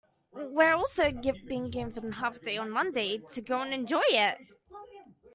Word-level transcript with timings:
We're 0.33 0.73
also 0.73 1.11
being 1.11 1.69
given 1.69 2.11
a 2.13 2.15
half 2.15 2.41
day 2.41 2.57
on 2.57 2.71
Monday 2.71 3.19
to 3.19 3.39
go 3.43 3.61
and 3.61 3.71
enjoy 3.71 4.01
it. 4.09 4.39